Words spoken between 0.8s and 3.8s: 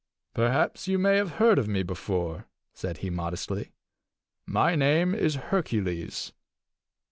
you may have heard of me before," said he modestly.